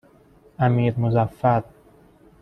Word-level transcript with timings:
امیرمظفر 0.59 1.63